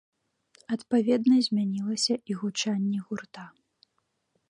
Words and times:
Адпаведна 0.75 1.35
змянілася 1.49 2.13
і 2.33 2.41
гучанне 2.43 2.99
гурта. 3.11 3.43